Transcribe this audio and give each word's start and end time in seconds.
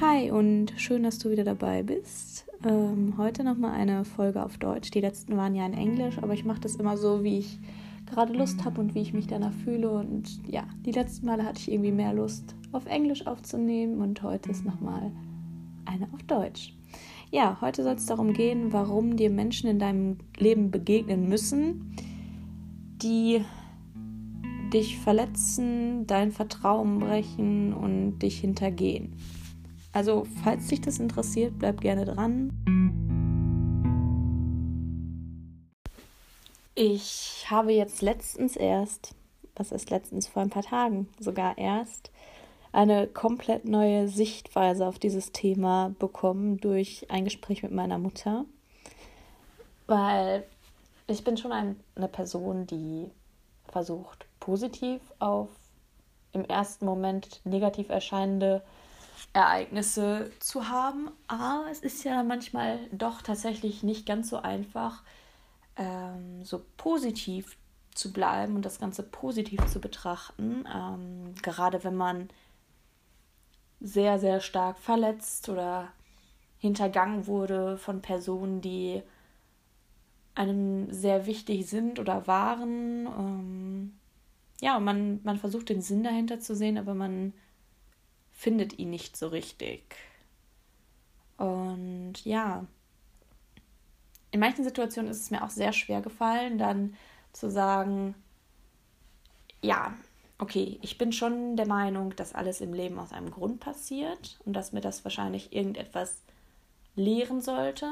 Hi 0.00 0.30
und 0.30 0.74
schön, 0.76 1.04
dass 1.04 1.18
du 1.18 1.30
wieder 1.30 1.44
dabei 1.44 1.82
bist. 1.82 2.46
Ähm, 2.62 3.14
heute 3.16 3.42
nochmal 3.42 3.72
eine 3.72 4.04
Folge 4.04 4.44
auf 4.44 4.58
Deutsch. 4.58 4.90
Die 4.90 5.00
letzten 5.00 5.38
waren 5.38 5.54
ja 5.54 5.64
in 5.64 5.72
Englisch, 5.72 6.18
aber 6.18 6.34
ich 6.34 6.44
mache 6.44 6.60
das 6.60 6.76
immer 6.76 6.98
so, 6.98 7.24
wie 7.24 7.38
ich 7.38 7.58
gerade 8.04 8.34
Lust 8.34 8.62
habe 8.66 8.78
und 8.82 8.94
wie 8.94 9.00
ich 9.00 9.14
mich 9.14 9.26
danach 9.26 9.54
fühle. 9.64 9.90
Und 9.90 10.46
ja, 10.46 10.64
die 10.84 10.92
letzten 10.92 11.24
Male 11.24 11.46
hatte 11.46 11.60
ich 11.60 11.72
irgendwie 11.72 11.92
mehr 11.92 12.12
Lust, 12.12 12.54
auf 12.72 12.84
Englisch 12.84 13.26
aufzunehmen 13.26 14.02
und 14.02 14.22
heute 14.22 14.50
ist 14.50 14.66
nochmal 14.66 15.12
eine 15.86 16.12
auf 16.12 16.22
Deutsch. 16.24 16.74
Ja, 17.30 17.56
heute 17.62 17.82
soll 17.82 17.94
es 17.94 18.04
darum 18.04 18.34
gehen, 18.34 18.74
warum 18.74 19.16
dir 19.16 19.30
Menschen 19.30 19.70
in 19.70 19.78
deinem 19.78 20.18
Leben 20.36 20.70
begegnen 20.70 21.26
müssen, 21.26 21.96
die 23.00 23.42
dich 24.74 24.98
verletzen, 24.98 26.06
dein 26.06 26.32
Vertrauen 26.32 26.98
brechen 26.98 27.72
und 27.72 28.18
dich 28.18 28.40
hintergehen. 28.40 29.14
Also, 29.96 30.26
falls 30.44 30.66
dich 30.66 30.82
das 30.82 30.98
interessiert, 30.98 31.58
bleib 31.58 31.80
gerne 31.80 32.04
dran. 32.04 32.52
Ich 36.74 37.46
habe 37.48 37.72
jetzt 37.72 38.02
letztens 38.02 38.56
erst, 38.56 39.14
was 39.54 39.72
ist 39.72 39.88
letztens 39.88 40.26
vor 40.26 40.42
ein 40.42 40.50
paar 40.50 40.64
Tagen 40.64 41.08
sogar 41.18 41.56
erst, 41.56 42.10
eine 42.72 43.06
komplett 43.06 43.64
neue 43.64 44.08
Sichtweise 44.08 44.86
auf 44.86 44.98
dieses 44.98 45.32
Thema 45.32 45.94
bekommen 45.98 46.58
durch 46.58 47.06
ein 47.08 47.24
Gespräch 47.24 47.62
mit 47.62 47.72
meiner 47.72 47.96
Mutter. 47.96 48.44
Weil 49.86 50.44
ich 51.06 51.24
bin 51.24 51.38
schon 51.38 51.52
ein, 51.52 51.80
eine 51.94 52.08
Person, 52.08 52.66
die 52.66 53.10
versucht, 53.68 54.26
positiv 54.40 55.00
auf 55.20 55.48
im 56.34 56.44
ersten 56.44 56.84
Moment 56.84 57.40
negativ 57.44 57.88
erscheinende 57.88 58.62
Ereignisse 59.36 60.30
zu 60.40 60.70
haben. 60.70 61.10
Aber 61.28 61.66
es 61.70 61.80
ist 61.80 62.04
ja 62.04 62.22
manchmal 62.22 62.78
doch 62.90 63.20
tatsächlich 63.20 63.82
nicht 63.82 64.06
ganz 64.06 64.30
so 64.30 64.38
einfach, 64.38 65.02
ähm, 65.76 66.42
so 66.42 66.62
positiv 66.78 67.58
zu 67.94 68.14
bleiben 68.14 68.56
und 68.56 68.64
das 68.64 68.80
Ganze 68.80 69.02
positiv 69.02 69.66
zu 69.66 69.78
betrachten. 69.78 70.64
Ähm, 70.74 71.34
gerade 71.42 71.84
wenn 71.84 71.96
man 71.96 72.28
sehr, 73.78 74.18
sehr 74.18 74.40
stark 74.40 74.78
verletzt 74.78 75.50
oder 75.50 75.92
hintergangen 76.58 77.26
wurde 77.26 77.76
von 77.76 78.00
Personen, 78.00 78.62
die 78.62 79.02
einem 80.34 80.90
sehr 80.90 81.26
wichtig 81.26 81.66
sind 81.66 81.98
oder 81.98 82.26
waren. 82.26 83.06
Ähm, 83.06 83.98
ja, 84.62 84.80
man, 84.80 85.20
man 85.24 85.36
versucht 85.36 85.68
den 85.68 85.82
Sinn 85.82 86.04
dahinter 86.04 86.40
zu 86.40 86.54
sehen, 86.54 86.78
aber 86.78 86.94
man 86.94 87.34
findet 88.36 88.78
ihn 88.78 88.90
nicht 88.90 89.16
so 89.16 89.28
richtig. 89.28 89.96
Und 91.38 92.24
ja, 92.24 92.66
in 94.30 94.40
manchen 94.40 94.64
Situationen 94.64 95.10
ist 95.10 95.20
es 95.20 95.30
mir 95.30 95.42
auch 95.42 95.50
sehr 95.50 95.72
schwer 95.72 96.02
gefallen, 96.02 96.58
dann 96.58 96.96
zu 97.32 97.50
sagen, 97.50 98.14
ja, 99.62 99.94
okay, 100.38 100.78
ich 100.82 100.98
bin 100.98 101.12
schon 101.12 101.56
der 101.56 101.66
Meinung, 101.66 102.14
dass 102.16 102.34
alles 102.34 102.60
im 102.60 102.74
Leben 102.74 102.98
aus 102.98 103.12
einem 103.12 103.30
Grund 103.30 103.60
passiert 103.60 104.38
und 104.44 104.52
dass 104.52 104.72
mir 104.72 104.82
das 104.82 105.04
wahrscheinlich 105.04 105.52
irgendetwas 105.54 106.22
lehren 106.94 107.40
sollte. 107.40 107.90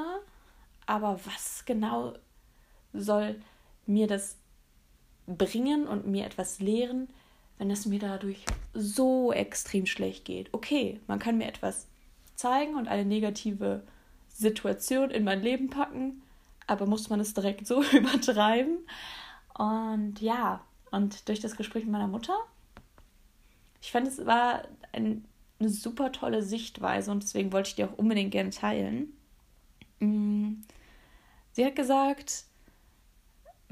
Aber 0.87 1.19
was 1.25 1.65
genau 1.65 2.15
soll 2.93 3.41
mir 3.87 4.07
das 4.07 4.37
bringen 5.27 5.87
und 5.87 6.07
mir 6.07 6.27
etwas 6.27 6.59
lehren, 6.61 7.09
wenn 7.59 7.71
es 7.71 7.87
mir 7.87 7.99
dadurch 7.99 8.45
so 8.73 9.33
extrem 9.33 9.87
schlecht 9.87 10.25
geht. 10.25 10.53
Okay, 10.53 11.01
man 11.07 11.19
kann 11.19 11.39
mir 11.39 11.47
etwas 11.47 11.87
zeigen 12.35 12.75
und 12.75 12.89
eine 12.89 13.05
negative 13.05 13.83
Situation 14.29 15.11
in 15.11 15.25
mein 15.25 15.43
Leben 15.43 15.71
packen, 15.71 16.23
aber 16.67 16.87
muss 16.87 17.09
man 17.09 17.21
es 17.21 17.35
direkt 17.35 17.67
so 17.67 17.83
übertreiben? 17.93 18.79
Und 19.57 20.21
ja, 20.21 20.61
und 20.91 21.29
durch 21.29 21.41
das 21.41 21.57
Gespräch 21.57 21.85
mit 21.85 21.93
meiner 21.93 22.09
Mutter, 22.09 22.37
ich 23.81 23.93
fand, 23.93 24.09
es 24.09 24.25
war 24.27 24.63
ein, 24.93 25.25
eine 25.61 25.69
super 25.69 26.11
tolle 26.11 26.43
Sichtweise 26.43 27.11
und 27.11 27.23
deswegen 27.23 27.53
wollte 27.53 27.69
ich 27.69 27.75
die 27.77 27.85
auch 27.85 27.99
unbedingt 27.99 28.33
gerne 28.33 28.51
teilen. 28.51 29.13
Mm, 30.01 30.63
sie 31.53 31.65
hat 31.65 31.77
gesagt, 31.77 32.45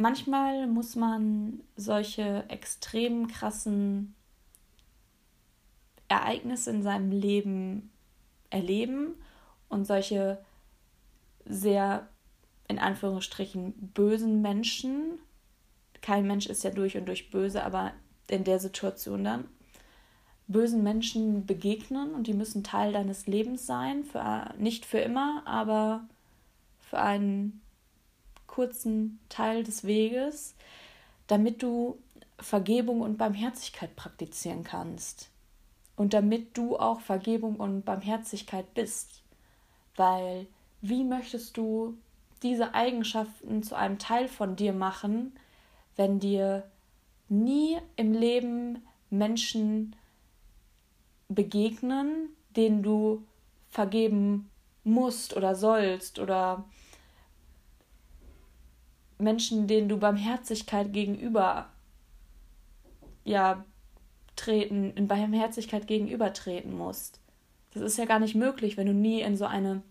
manchmal 0.03 0.67
muss 0.67 0.97
man 0.97 1.61
solche 1.77 2.45
extrem 2.49 3.29
krassen 3.29 4.15
Ereignisse 6.09 6.71
in 6.71 6.83
seinem 6.83 7.11
Leben 7.11 7.91
erleben 8.51 9.15
und 9.69 9.87
solche 9.87 10.45
sehr 11.47 12.09
in 12.69 12.79
Anführungsstrichen 12.79 13.73
bösen 13.95 14.43
Menschen, 14.43 15.19
kein 16.01 16.27
Mensch 16.27 16.47
ist 16.47 16.65
ja 16.65 16.71
durch 16.71 16.97
und 16.97 17.07
durch 17.07 17.31
böse, 17.31 17.65
aber 17.65 17.93
in 18.29 18.45
der 18.45 18.59
Situation 18.59 19.25
dann, 19.25 19.45
bösen 20.49 20.83
Menschen 20.83 21.47
begegnen 21.47 22.13
und 22.15 22.27
die 22.27 22.35
müssen 22.35 22.65
Teil 22.65 22.93
deines 22.93 23.27
Lebens 23.27 23.67
sein, 23.67 24.05
für, 24.05 24.53
nicht 24.59 24.85
für 24.85 24.99
immer, 24.99 25.43
aber 25.47 26.05
für 26.81 26.99
einen 26.99 27.62
kurzen 28.53 29.19
Teil 29.31 29.65
des 29.65 29.85
Weges, 29.85 30.55
damit 31.27 31.63
du 31.63 31.99
Vergebung 32.39 33.01
und 33.01 33.17
Barmherzigkeit 33.17 33.97
praktizieren 33.97 34.63
kannst. 34.63 35.31
Und 35.97 36.13
damit 36.13 36.57
du 36.57 36.77
auch 36.77 37.01
Vergebung 37.01 37.57
und 37.57 37.85
Barmherzigkeit 37.85 38.75
bist. 38.75 39.23
Weil 39.97 40.47
wie 40.83 41.03
möchtest 41.05 41.57
du 41.57 41.97
diese 42.43 42.75
Eigenschaften 42.75 43.63
zu 43.63 43.75
einem 43.75 43.99
Teil 43.99 44.29
von 44.29 44.57
dir 44.57 44.73
machen, 44.73 45.33
wenn 45.97 46.19
dir 46.19 46.65
nie 47.29 47.79
im 47.97 48.13
Leben 48.13 48.83
Menschen 49.09 49.97
begegnen, 51.29 52.31
denen 52.57 52.83
du 52.83 53.23
vergeben 53.71 54.51
musst 54.85 55.37
oder 55.37 55.55
sollst 55.55 56.19
oder 56.19 56.65
Menschen, 59.23 59.67
denen 59.67 59.89
du 59.89 59.99
Barmherzigkeit 59.99 60.93
gegenüber 60.93 61.71
ja 63.25 63.65
treten, 64.37 64.93
in 64.95 65.09
Barmherzigkeit 65.09 65.87
gegenübertreten 65.87 66.77
musst. 66.77 67.21
Das 67.75 67.83
ist 67.83 67.97
ja 67.97 68.05
gar 68.05 68.19
nicht 68.19 68.35
möglich, 68.35 68.77
wenn 68.77 68.87
du 68.87 68.95
nie 68.95 69.21
in 69.23 69.37
so 69.37 69.47
eine 69.47 69.83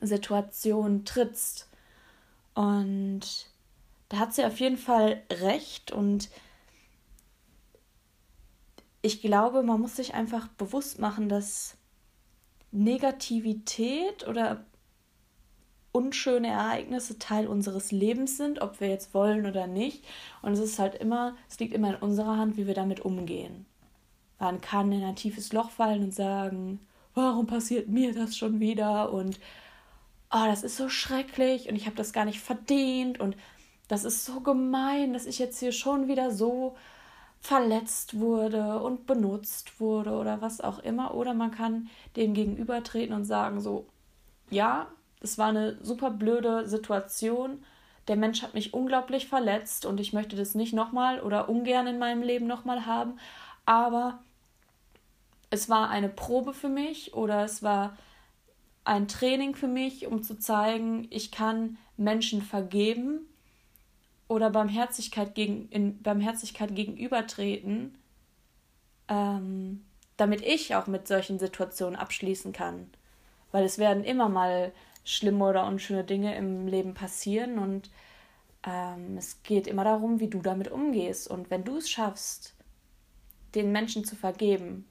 Situation 0.00 1.04
trittst. 1.04 1.68
Und 2.54 3.20
da 4.08 4.18
hat 4.18 4.34
sie 4.34 4.44
auf 4.44 4.58
jeden 4.60 4.78
Fall 4.78 5.22
recht 5.30 5.92
und 5.92 6.28
ich 9.00 9.20
glaube, 9.20 9.62
man 9.62 9.80
muss 9.80 9.96
sich 9.96 10.14
einfach 10.14 10.48
bewusst 10.48 10.98
machen, 10.98 11.28
dass 11.28 11.76
Negativität 12.72 14.26
oder 14.26 14.64
unschöne 15.98 16.48
Ereignisse 16.48 17.18
Teil 17.18 17.48
unseres 17.48 17.90
Lebens 17.90 18.36
sind, 18.36 18.62
ob 18.62 18.80
wir 18.80 18.88
jetzt 18.88 19.14
wollen 19.14 19.46
oder 19.46 19.66
nicht. 19.66 20.04
Und 20.42 20.52
es 20.52 20.60
ist 20.60 20.78
halt 20.78 20.94
immer, 20.94 21.34
es 21.48 21.58
liegt 21.58 21.74
immer 21.74 21.90
in 21.90 21.96
unserer 21.96 22.36
Hand, 22.36 22.56
wie 22.56 22.68
wir 22.68 22.74
damit 22.74 23.00
umgehen. 23.00 23.66
Man 24.38 24.60
kann 24.60 24.92
in 24.92 25.02
ein 25.02 25.16
tiefes 25.16 25.52
Loch 25.52 25.70
fallen 25.70 26.04
und 26.04 26.14
sagen, 26.14 26.78
warum 27.14 27.48
passiert 27.48 27.88
mir 27.88 28.14
das 28.14 28.36
schon 28.36 28.60
wieder? 28.60 29.12
Und 29.12 29.40
oh, 30.30 30.44
das 30.46 30.62
ist 30.62 30.76
so 30.76 30.88
schrecklich 30.88 31.68
und 31.68 31.74
ich 31.74 31.86
habe 31.86 31.96
das 31.96 32.12
gar 32.12 32.24
nicht 32.24 32.40
verdient 32.40 33.18
und 33.18 33.36
das 33.88 34.04
ist 34.04 34.24
so 34.24 34.40
gemein, 34.40 35.14
dass 35.14 35.26
ich 35.26 35.38
jetzt 35.38 35.58
hier 35.58 35.72
schon 35.72 36.06
wieder 36.06 36.30
so 36.30 36.76
verletzt 37.40 38.18
wurde 38.20 38.80
und 38.80 39.06
benutzt 39.06 39.80
wurde 39.80 40.12
oder 40.12 40.40
was 40.42 40.60
auch 40.60 40.78
immer. 40.78 41.14
Oder 41.14 41.34
man 41.34 41.50
kann 41.50 41.88
dem 42.14 42.34
gegenübertreten 42.34 43.14
und 43.14 43.24
sagen 43.24 43.60
so, 43.60 43.86
ja, 44.50 44.86
es 45.20 45.38
war 45.38 45.48
eine 45.48 45.82
super 45.82 46.10
blöde 46.10 46.68
Situation. 46.68 47.64
Der 48.06 48.16
Mensch 48.16 48.42
hat 48.42 48.54
mich 48.54 48.72
unglaublich 48.72 49.26
verletzt 49.26 49.84
und 49.84 50.00
ich 50.00 50.12
möchte 50.12 50.36
das 50.36 50.54
nicht 50.54 50.72
nochmal 50.72 51.20
oder 51.20 51.48
ungern 51.48 51.86
in 51.86 51.98
meinem 51.98 52.22
Leben 52.22 52.46
nochmal 52.46 52.86
haben. 52.86 53.18
Aber 53.66 54.20
es 55.50 55.68
war 55.68 55.90
eine 55.90 56.08
Probe 56.08 56.54
für 56.54 56.68
mich 56.68 57.14
oder 57.14 57.44
es 57.44 57.62
war 57.62 57.96
ein 58.84 59.08
Training 59.08 59.54
für 59.54 59.68
mich, 59.68 60.06
um 60.06 60.22
zu 60.22 60.38
zeigen, 60.38 61.06
ich 61.10 61.30
kann 61.30 61.76
Menschen 61.98 62.40
vergeben 62.40 63.28
oder 64.28 64.50
Barmherzigkeit, 64.50 65.34
gegen, 65.34 65.68
in 65.68 66.02
Barmherzigkeit 66.02 66.74
gegenübertreten, 66.74 67.98
ähm, 69.08 69.84
damit 70.16 70.42
ich 70.42 70.74
auch 70.74 70.86
mit 70.86 71.06
solchen 71.06 71.38
Situationen 71.38 71.96
abschließen 71.96 72.52
kann. 72.52 72.90
Weil 73.52 73.64
es 73.64 73.78
werden 73.78 74.04
immer 74.04 74.28
mal 74.28 74.72
schlimme 75.08 75.46
oder 75.46 75.66
unschöne 75.66 76.04
Dinge 76.04 76.36
im 76.36 76.66
Leben 76.66 76.92
passieren 76.92 77.58
und 77.58 77.90
ähm, 78.62 79.16
es 79.16 79.42
geht 79.42 79.66
immer 79.66 79.84
darum, 79.84 80.20
wie 80.20 80.28
du 80.28 80.42
damit 80.42 80.70
umgehst. 80.70 81.28
Und 81.28 81.50
wenn 81.50 81.64
du 81.64 81.78
es 81.78 81.88
schaffst, 81.88 82.54
den 83.54 83.72
Menschen 83.72 84.04
zu 84.04 84.16
vergeben, 84.16 84.86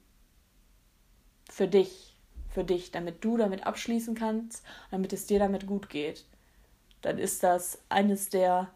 für 1.48 1.68
dich, 1.68 2.16
für 2.48 2.64
dich, 2.64 2.90
damit 2.90 3.24
du 3.24 3.36
damit 3.36 3.64
abschließen 3.64 4.16
kannst, 4.16 4.64
damit 4.90 5.12
es 5.12 5.26
dir 5.26 5.38
damit 5.38 5.68
gut 5.68 5.88
geht, 5.88 6.24
dann 7.00 7.16
ist 7.16 7.44
das 7.44 7.80
eines 7.88 8.28
der 8.28 8.72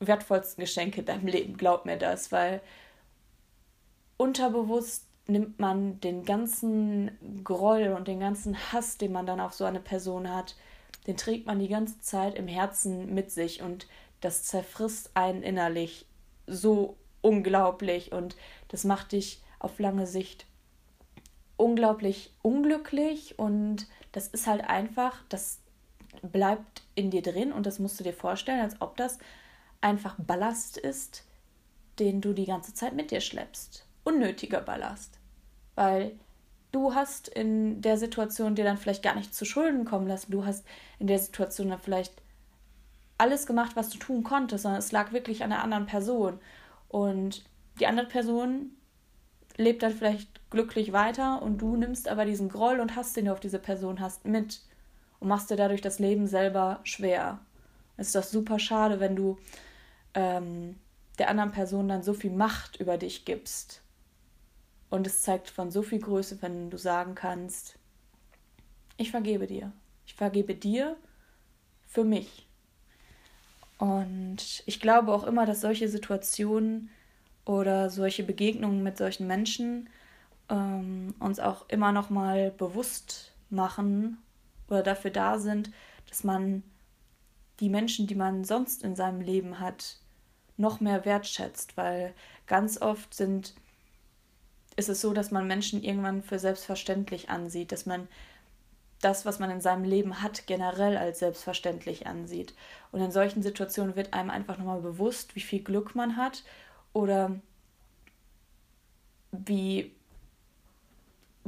wertvollsten 0.00 0.62
Geschenke 0.62 1.00
in 1.00 1.06
deinem 1.06 1.28
Leben, 1.28 1.56
glaub 1.56 1.86
mir 1.86 1.96
das, 1.96 2.32
weil 2.32 2.60
unterbewusst 4.16 5.06
nimmt 5.26 5.58
man 5.58 6.00
den 6.00 6.24
ganzen 6.24 7.42
Groll 7.44 7.94
und 7.96 8.08
den 8.08 8.20
ganzen 8.20 8.56
Hass, 8.72 8.98
den 8.98 9.12
man 9.12 9.26
dann 9.26 9.40
auf 9.40 9.52
so 9.52 9.64
eine 9.64 9.80
Person 9.80 10.32
hat, 10.32 10.56
den 11.06 11.16
trägt 11.16 11.46
man 11.46 11.58
die 11.58 11.68
ganze 11.68 12.00
Zeit 12.00 12.34
im 12.34 12.48
Herzen 12.48 13.14
mit 13.14 13.30
sich 13.30 13.62
und 13.62 13.86
das 14.20 14.44
zerfrisst 14.44 15.10
einen 15.14 15.42
innerlich 15.42 16.06
so 16.46 16.96
unglaublich 17.20 18.12
und 18.12 18.36
das 18.68 18.84
macht 18.84 19.12
dich 19.12 19.42
auf 19.58 19.78
lange 19.78 20.06
Sicht 20.06 20.46
unglaublich 21.56 22.32
unglücklich 22.42 23.38
und 23.38 23.86
das 24.10 24.28
ist 24.28 24.46
halt 24.46 24.64
einfach, 24.64 25.22
das 25.28 25.60
bleibt 26.22 26.82
in 26.94 27.10
dir 27.10 27.22
drin 27.22 27.52
und 27.52 27.66
das 27.66 27.78
musst 27.78 27.98
du 28.00 28.04
dir 28.04 28.12
vorstellen, 28.12 28.60
als 28.60 28.80
ob 28.80 28.96
das 28.96 29.18
einfach 29.80 30.16
Ballast 30.18 30.76
ist, 30.76 31.24
den 31.98 32.20
du 32.20 32.32
die 32.32 32.46
ganze 32.46 32.74
Zeit 32.74 32.94
mit 32.94 33.10
dir 33.10 33.20
schleppst. 33.20 33.86
Unnötiger 34.04 34.60
Ballast. 34.60 35.18
Weil 35.74 36.18
du 36.72 36.94
hast 36.94 37.28
in 37.28 37.80
der 37.80 37.96
Situation 37.96 38.54
dir 38.54 38.64
dann 38.64 38.78
vielleicht 38.78 39.02
gar 39.02 39.14
nicht 39.14 39.34
zu 39.34 39.44
Schulden 39.44 39.84
kommen 39.84 40.06
lassen. 40.06 40.32
Du 40.32 40.44
hast 40.44 40.64
in 40.98 41.06
der 41.06 41.18
Situation 41.18 41.68
dann 41.68 41.80
vielleicht 41.80 42.12
alles 43.18 43.46
gemacht, 43.46 43.76
was 43.76 43.90
du 43.90 43.98
tun 43.98 44.24
konntest, 44.24 44.62
sondern 44.62 44.80
es 44.80 44.92
lag 44.92 45.12
wirklich 45.12 45.44
an 45.44 45.50
der 45.50 45.62
anderen 45.62 45.86
Person. 45.86 46.40
Und 46.88 47.44
die 47.78 47.86
andere 47.86 48.06
Person 48.06 48.72
lebt 49.56 49.82
dann 49.82 49.92
vielleicht 49.92 50.50
glücklich 50.50 50.92
weiter 50.92 51.42
und 51.42 51.58
du 51.58 51.76
nimmst 51.76 52.08
aber 52.08 52.24
diesen 52.24 52.48
Groll 52.48 52.80
und 52.80 52.96
Hass, 52.96 53.12
den 53.12 53.26
du 53.26 53.32
auf 53.32 53.40
diese 53.40 53.58
Person 53.58 54.00
hast, 54.00 54.24
mit 54.24 54.60
und 55.20 55.28
machst 55.28 55.50
dir 55.50 55.56
dadurch 55.56 55.80
das 55.80 55.98
Leben 55.98 56.26
selber 56.26 56.80
schwer. 56.82 57.38
Es 57.96 58.08
ist 58.08 58.16
doch 58.16 58.24
super 58.24 58.58
schade, 58.58 58.98
wenn 58.98 59.14
du 59.14 59.38
ähm, 60.14 60.76
der 61.18 61.28
anderen 61.28 61.52
Person 61.52 61.88
dann 61.88 62.02
so 62.02 62.14
viel 62.14 62.32
Macht 62.32 62.76
über 62.76 62.98
dich 62.98 63.24
gibst. 63.24 63.82
Und 64.92 65.06
es 65.06 65.22
zeigt 65.22 65.48
von 65.48 65.70
so 65.70 65.80
viel 65.80 66.00
Größe, 66.00 66.42
wenn 66.42 66.68
du 66.68 66.76
sagen 66.76 67.14
kannst, 67.14 67.78
ich 68.98 69.10
vergebe 69.10 69.46
dir. 69.46 69.72
Ich 70.04 70.12
vergebe 70.12 70.54
dir 70.54 70.98
für 71.86 72.04
mich. 72.04 72.46
Und 73.78 74.62
ich 74.66 74.80
glaube 74.80 75.14
auch 75.14 75.24
immer, 75.24 75.46
dass 75.46 75.62
solche 75.62 75.88
Situationen 75.88 76.90
oder 77.46 77.88
solche 77.88 78.22
Begegnungen 78.22 78.82
mit 78.82 78.98
solchen 78.98 79.26
Menschen 79.26 79.88
ähm, 80.50 81.14
uns 81.20 81.40
auch 81.40 81.70
immer 81.70 81.92
noch 81.92 82.10
mal 82.10 82.50
bewusst 82.50 83.32
machen 83.48 84.18
oder 84.68 84.82
dafür 84.82 85.10
da 85.10 85.38
sind, 85.38 85.70
dass 86.10 86.22
man 86.22 86.62
die 87.60 87.70
Menschen, 87.70 88.06
die 88.06 88.14
man 88.14 88.44
sonst 88.44 88.84
in 88.84 88.94
seinem 88.94 89.22
Leben 89.22 89.58
hat, 89.58 90.00
noch 90.58 90.80
mehr 90.80 91.06
wertschätzt, 91.06 91.78
weil 91.78 92.12
ganz 92.46 92.78
oft 92.82 93.14
sind 93.14 93.54
ist 94.76 94.88
es 94.88 95.00
so, 95.00 95.12
dass 95.12 95.30
man 95.30 95.46
Menschen 95.46 95.82
irgendwann 95.82 96.22
für 96.22 96.38
selbstverständlich 96.38 97.30
ansieht, 97.30 97.72
dass 97.72 97.86
man 97.86 98.08
das, 99.00 99.26
was 99.26 99.38
man 99.38 99.50
in 99.50 99.60
seinem 99.60 99.84
Leben 99.84 100.22
hat, 100.22 100.46
generell 100.46 100.96
als 100.96 101.18
selbstverständlich 101.18 102.06
ansieht. 102.06 102.54
Und 102.92 103.00
in 103.00 103.10
solchen 103.10 103.42
Situationen 103.42 103.96
wird 103.96 104.14
einem 104.14 104.30
einfach 104.30 104.58
nochmal 104.58 104.80
bewusst, 104.80 105.34
wie 105.34 105.40
viel 105.40 105.62
Glück 105.62 105.94
man 105.94 106.16
hat 106.16 106.44
oder 106.92 107.40
wie 109.32 109.92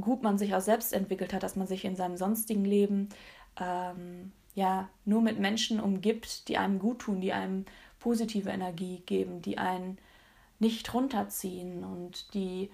gut 0.01 0.23
man 0.23 0.37
sich 0.37 0.55
auch 0.55 0.61
selbst 0.61 0.93
entwickelt 0.93 1.33
hat, 1.33 1.45
dass 1.45 1.55
man 1.55 1.69
sich 1.69 1.85
in 1.85 1.95
seinem 1.95 2.17
sonstigen 2.17 2.65
Leben 2.65 3.09
ähm, 3.61 4.33
ja 4.55 4.89
nur 5.05 5.23
mit 5.23 5.39
Menschen 5.39 5.79
umgibt, 5.81 6.49
die 6.49 6.59
einem 6.59 6.81
gut 6.81 7.01
tun, 7.01 7.21
die 7.21 7.33
einem 7.33 7.67
positive 8.01 8.51
Energie 8.51 9.03
geben, 9.07 9.43
die 9.43 9.59
einen 9.59 9.99
nicht 10.59 10.93
runterziehen 10.93 11.85
und 11.85 12.35
die 12.35 12.71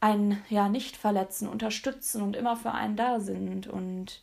einen 0.00 0.42
ja 0.48 0.68
nicht 0.68 0.96
verletzen, 0.96 1.48
unterstützen 1.48 2.22
und 2.22 2.36
immer 2.36 2.56
für 2.56 2.72
einen 2.72 2.96
da 2.96 3.20
sind. 3.20 3.66
Und 3.66 4.22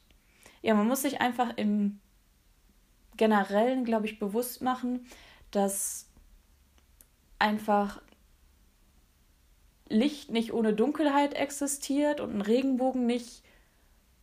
ja, 0.62 0.74
man 0.74 0.88
muss 0.88 1.04
sich 1.04 1.22
einfach 1.22 1.56
im 1.56 2.00
Generellen, 3.16 3.86
glaube 3.86 4.08
ich, 4.08 4.20
bewusst 4.20 4.62
machen, 4.62 5.06
dass 5.52 6.10
einfach 7.40 8.02
Licht 9.90 10.32
nicht 10.32 10.54
ohne 10.54 10.74
Dunkelheit 10.74 11.34
existiert 11.34 12.20
und 12.20 12.36
ein 12.36 12.42
Regenbogen 12.42 13.06
nicht 13.06 13.44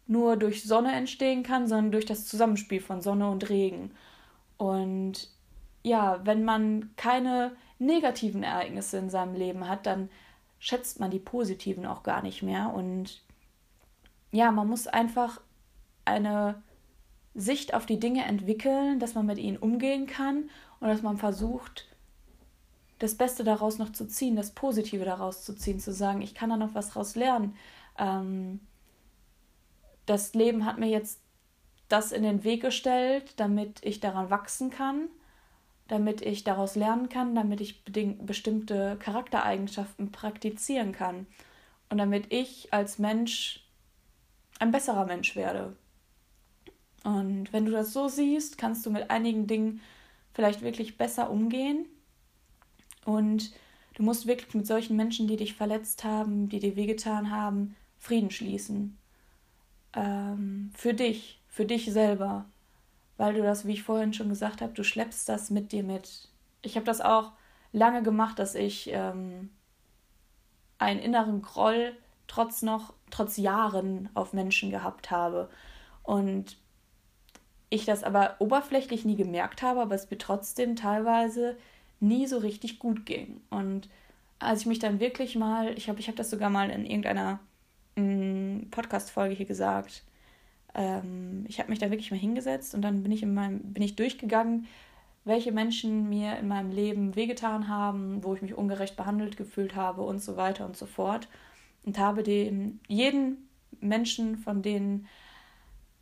nur 0.06 0.36
durch 0.36 0.64
Sonne 0.64 0.92
entstehen 0.92 1.42
kann, 1.42 1.66
sondern 1.66 1.92
durch 1.92 2.04
das 2.04 2.26
Zusammenspiel 2.26 2.80
von 2.80 3.00
Sonne 3.00 3.30
und 3.30 3.48
Regen. 3.48 3.92
Und 4.58 5.30
ja, 5.82 6.20
wenn 6.24 6.44
man 6.44 6.90
keine 6.96 7.56
negativen 7.78 8.42
Ereignisse 8.42 8.98
in 8.98 9.10
seinem 9.10 9.34
Leben 9.34 9.68
hat, 9.68 9.86
dann 9.86 10.10
schätzt 10.64 10.99
man 10.99 11.11
die 11.11 11.19
positiven 11.19 11.84
auch 11.84 12.02
gar 12.02 12.22
nicht 12.22 12.43
mehr. 12.43 12.72
Und 12.75 13.20
ja, 14.32 14.50
man 14.50 14.66
muss 14.66 14.87
einfach 14.87 15.43
eine 16.06 16.62
Sicht 17.34 17.75
auf 17.75 17.84
die 17.84 18.00
Dinge 18.00 18.25
entwickeln, 18.25 18.99
dass 18.99 19.14
man 19.14 19.26
mit 19.26 19.37
ihnen 19.37 19.58
umgehen 19.58 20.06
kann 20.06 20.49
und 20.81 20.88
dass 20.88 21.02
man 21.02 21.19
versucht, 21.19 21.87
das 22.99 23.14
Beste 23.14 23.44
daraus 23.44 23.76
noch 23.76 23.93
zu 23.93 24.06
ziehen, 24.06 24.37
das 24.37 24.52
Positive 24.52 25.05
daraus 25.05 25.44
zu 25.44 25.55
ziehen, 25.55 25.81
zu 25.81 25.93
sagen, 25.93 26.22
ich 26.22 26.34
kann 26.34 26.49
da 26.49 26.56
noch 26.56 26.75
was 26.75 26.88
draus 26.88 27.14
lernen. 27.14 27.55
Ähm, 27.99 28.60
das 30.06 30.32
Leben 30.32 30.64
hat 30.64 30.78
mir 30.78 30.88
jetzt 30.88 31.20
das 31.90 32.10
in 32.10 32.22
den 32.22 32.43
Weg 32.43 32.62
gestellt, 32.62 33.34
damit 33.37 33.84
ich 33.84 34.00
daran 34.00 34.31
wachsen 34.31 34.70
kann, 34.70 35.08
damit 35.88 36.22
ich 36.22 36.44
daraus 36.44 36.76
lernen 36.76 37.08
kann, 37.08 37.34
damit 37.34 37.60
ich 37.60 37.84
bestimmte 37.84 38.96
Charaktereigenschaften 38.98 40.12
praktizieren 40.12 40.92
kann 40.92 41.26
und 41.90 41.98
damit 41.98 42.32
ich 42.32 42.72
als 42.72 42.98
Mensch 42.98 43.64
ein 44.58 44.70
besserer 44.70 45.04
Mensch 45.04 45.36
werde. 45.36 45.76
Und 47.02 47.52
wenn 47.52 47.66
du 47.66 47.72
das 47.72 47.92
so 47.92 48.08
siehst, 48.08 48.56
kannst 48.56 48.86
du 48.86 48.90
mit 48.90 49.10
einigen 49.10 49.46
Dingen 49.46 49.81
vielleicht 50.32 50.62
wirklich 50.62 50.96
besser 50.96 51.31
umgehen 51.31 51.86
und 53.04 53.52
du 53.94 54.02
musst 54.02 54.26
wirklich 54.26 54.55
mit 54.55 54.67
solchen 54.67 54.96
Menschen, 54.96 55.29
die 55.29 55.36
dich 55.36 55.55
verletzt 55.55 56.03
haben, 56.05 56.48
die 56.48 56.60
dir 56.60 56.76
wehgetan 56.76 57.31
haben, 57.31 57.76
Frieden 57.98 58.31
schließen. 58.31 58.98
Ähm, 59.94 60.72
für 60.74 60.94
dich, 60.94 61.41
für 61.48 61.67
dich 61.67 61.93
selber. 61.93 62.46
Weil 63.16 63.34
du 63.34 63.42
das, 63.42 63.66
wie 63.66 63.74
ich 63.74 63.82
vorhin 63.82 64.12
schon 64.12 64.28
gesagt 64.28 64.60
habe, 64.60 64.72
du 64.72 64.82
schleppst 64.82 65.28
das 65.28 65.50
mit 65.50 65.72
dir 65.72 65.84
mit. 65.84 66.28
Ich 66.62 66.76
habe 66.76 66.86
das 66.86 67.00
auch 67.00 67.32
lange 67.72 68.02
gemacht, 68.02 68.38
dass 68.38 68.54
ich 68.54 68.90
ähm, 68.92 69.50
einen 70.78 71.00
inneren 71.00 71.42
Groll 71.42 71.96
trotz 72.26 72.62
noch, 72.62 72.94
trotz 73.10 73.36
Jahren 73.36 74.08
auf 74.14 74.32
Menschen 74.32 74.70
gehabt 74.70 75.10
habe. 75.10 75.48
Und 76.02 76.56
ich 77.70 77.84
das 77.84 78.04
aber 78.04 78.36
oberflächlich 78.38 79.04
nie 79.04 79.16
gemerkt 79.16 79.62
habe, 79.62 79.80
aber 79.80 79.94
es 79.94 80.10
mir 80.10 80.18
trotzdem 80.18 80.76
teilweise 80.76 81.56
nie 82.00 82.26
so 82.26 82.38
richtig 82.38 82.78
gut 82.78 83.06
ging. 83.06 83.40
Und 83.50 83.88
als 84.38 84.60
ich 84.60 84.66
mich 84.66 84.78
dann 84.78 85.00
wirklich 85.00 85.36
mal, 85.36 85.76
ich 85.76 85.88
habe 85.88 86.00
ich 86.00 86.08
hab 86.08 86.16
das 86.16 86.30
sogar 86.30 86.50
mal 86.50 86.70
in 86.70 86.84
irgendeiner 86.84 87.40
mm, 87.96 88.70
Podcast-Folge 88.70 89.34
hier 89.34 89.46
gesagt, 89.46 90.02
ähm, 90.74 91.44
ich 91.48 91.58
habe 91.58 91.70
mich 91.70 91.78
da 91.78 91.90
wirklich 91.90 92.10
mal 92.10 92.19
hingesetzt 92.19 92.74
und 92.74 92.82
dann 92.82 93.02
bin 93.02 93.12
ich, 93.12 93.22
in 93.22 93.34
meinem, 93.34 93.60
bin 93.72 93.82
ich 93.82 93.96
durchgegangen, 93.96 94.66
welche 95.24 95.52
Menschen 95.52 96.08
mir 96.08 96.36
in 96.38 96.48
meinem 96.48 96.70
Leben 96.70 97.16
wehgetan 97.16 97.69
haben, 97.69 98.22
wo 98.22 98.34
ich 98.34 98.43
mich 98.43 98.54
ungerecht 98.54 98.96
behandelt 98.96 99.36
gefühlt 99.36 99.74
habe 99.74 100.02
und 100.02 100.22
so 100.22 100.36
weiter 100.36 100.66
und 100.66 100.76
so 100.76 100.86
fort. 100.86 101.28
Und 101.84 101.98
habe 101.98 102.22
dem 102.22 102.81
jeden 102.88 103.48
Menschen 103.81 104.36
von 104.36 104.62
denen 104.62 105.06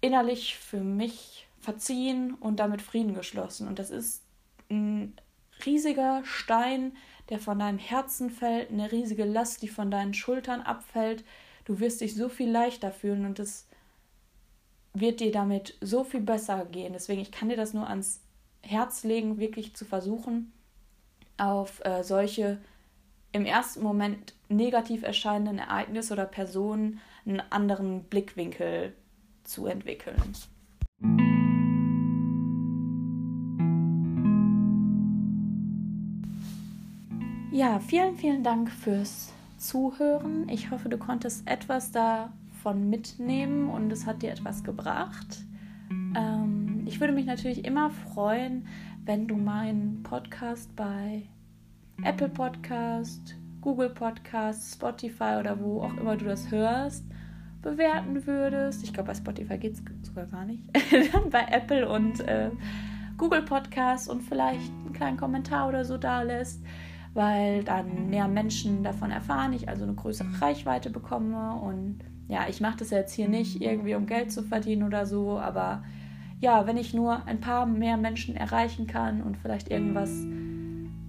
innerlich 0.01 0.57
für 0.57 0.83
mich 0.83 1.47
verziehen 1.61 2.35
und 2.35 2.59
damit 2.59 2.83
Frieden 2.83 3.15
geschlossen. 3.15 3.69
Und 3.69 3.79
das 3.79 3.91
ist 3.91 4.23
ein 4.71 5.15
riesiger 5.65 6.23
Stein, 6.25 6.97
der 7.31 7.39
von 7.39 7.59
deinem 7.59 7.79
Herzen 7.79 8.31
fällt, 8.31 8.71
eine 8.71 8.91
riesige 8.91 9.25
Last, 9.25 9.63
die 9.63 9.69
von 9.69 9.91
deinen 9.91 10.15
Schultern 10.15 10.61
abfällt. 10.61 11.25
Du 11.65 11.79
wirst 11.79 12.01
dich 12.01 12.17
so 12.17 12.29
viel 12.29 12.51
leichter 12.51 12.91
fühlen 12.91 13.25
und 13.25 13.39
es 13.39 13.69
wird 14.95 15.21
dir 15.21 15.33
damit 15.33 15.77
so 15.81 16.05
viel 16.05 16.21
besser 16.21 16.65
gehen. 16.67 16.93
Deswegen, 16.93 17.21
ich 17.21 17.33
kann 17.33 17.49
dir 17.49 17.57
das 17.57 17.75
nur 17.75 17.89
ans 17.89 18.21
Herz 18.63 19.05
legen, 19.05 19.39
wirklich 19.39 19.75
zu 19.75 19.85
versuchen, 19.85 20.53
auf 21.39 21.85
äh, 21.85 22.03
solche 22.05 22.59
im 23.33 23.47
ersten 23.47 23.83
Moment 23.83 24.35
negativ 24.49 25.03
erscheinenden 25.03 25.59
Ereignisse 25.59 26.13
oder 26.13 26.27
Personen 26.27 27.01
einen 27.25 27.43
anderen 27.51 28.05
Blickwinkel 28.05 28.93
zu 29.43 29.67
entwickeln. 29.67 30.21
Ja, 37.51 37.81
vielen, 37.81 38.17
vielen 38.17 38.43
Dank 38.43 38.71
fürs 38.71 39.33
Zuhören. 39.59 40.49
Ich 40.49 40.71
hoffe, 40.71 40.89
du 40.89 40.99
konntest 40.99 41.47
etwas 41.47 41.93
da 41.93 42.33
davon 42.63 42.89
mitnehmen 42.89 43.69
und 43.69 43.93
es 43.93 44.07
hat 44.07 44.23
dir 44.23 44.31
etwas 44.31 44.63
gebracht. 44.63 45.45
Ähm, 45.91 46.85
ich 46.87 47.01
würde 47.01 47.13
mich 47.13 47.27
natürlich 47.27 47.65
immer 47.65 47.91
freuen, 47.91 48.69
wenn 49.05 49.27
du 49.27 49.35
meinen 49.35 50.05
Podcast 50.05 50.75
bei 50.77 51.25
Apple 52.05 52.29
Podcast, 52.29 53.35
Google 53.61 53.91
Podcast, 53.91 54.75
Spotify 54.75 55.39
oder 55.41 55.59
wo 55.59 55.83
auch 55.83 55.97
immer 55.97 56.17
du 56.17 56.25
das 56.25 56.53
hörst, 56.53 57.05
bewerten 57.63 58.25
würdest. 58.29 58.85
Ich 58.85 58.93
glaube, 58.93 59.09
bei 59.09 59.15
Spotify 59.15 59.59
geht 59.59 59.73
es 59.73 59.83
sogar 60.07 60.27
gar 60.27 60.45
nicht. 60.45 60.63
Dann 61.13 61.31
bei 61.31 61.45
Apple 61.51 61.89
und 61.89 62.21
äh, 62.21 62.51
Google 63.19 63.43
Podcast 63.43 64.09
und 64.09 64.23
vielleicht 64.23 64.71
einen 64.71 64.93
kleinen 64.93 65.17
Kommentar 65.17 65.69
oder 65.69 65.85
so 65.85 65.99
da 65.99 66.23
lässt, 66.23 66.63
weil 67.13 67.65
dann 67.65 68.09
mehr 68.09 68.27
Menschen 68.27 68.85
davon 68.85 69.11
erfahren, 69.11 69.53
ich 69.53 69.69
also 69.69 69.83
eine 69.83 69.95
größere 69.95 70.41
Reichweite 70.41 70.91
bekomme. 70.91 71.55
Und 71.57 71.99
ja, 72.29 72.47
ich 72.49 72.61
mache 72.61 72.79
das 72.79 72.91
jetzt 72.91 73.13
hier 73.13 73.29
nicht 73.29 73.61
irgendwie, 73.61 73.95
um 73.95 74.07
Geld 74.07 74.33
zu 74.33 74.43
verdienen 74.43 74.85
oder 74.85 75.07
so, 75.07 75.39
aber 75.39 75.85
ja, 76.41 76.67
wenn 76.67 76.77
ich 76.77 76.93
nur 76.93 77.27
ein 77.27 77.41
paar 77.41 77.67
mehr 77.67 77.97
Menschen 77.97 78.37
erreichen 78.37 78.87
kann 78.87 79.23
und 79.23 79.37
vielleicht 79.37 79.71
irgendwas 79.71 80.27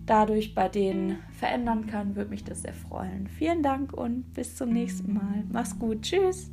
dadurch 0.05 0.53
bei 0.53 0.69
denen 0.69 1.17
verändern 1.31 1.87
kann, 1.87 2.15
würde 2.15 2.29
mich 2.29 2.43
das 2.43 2.61
sehr 2.61 2.73
freuen. 2.73 3.27
Vielen 3.27 3.63
Dank 3.63 3.93
und 3.93 4.33
bis 4.33 4.55
zum 4.55 4.69
nächsten 4.69 5.13
Mal. 5.13 5.43
Mach's 5.51 5.77
gut. 5.79 6.01
Tschüss. 6.01 6.51